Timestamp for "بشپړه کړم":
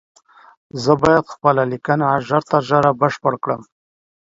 2.99-3.61